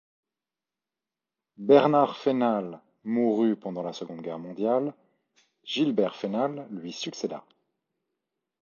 Bernard 1.59 2.15
Fénal 2.17 2.81
mourut 3.03 3.55
pendant 3.55 3.83
la 3.83 3.93
Seconde 3.93 4.23
Guerre 4.23 4.39
mondiale, 4.39 4.95
Gilbert 5.63 6.15
Fénal 6.15 6.65
lui 6.71 6.91
succéda. 6.91 7.45